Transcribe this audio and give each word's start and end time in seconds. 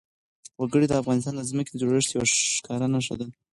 وګړي 0.61 0.85
د 0.89 0.93
افغانستان 1.01 1.33
د 1.37 1.41
ځمکې 1.49 1.71
د 1.71 1.77
جوړښت 1.81 2.09
یوه 2.11 2.27
ښکاره 2.57 2.87
نښه 2.93 3.15
ده. 3.19 3.27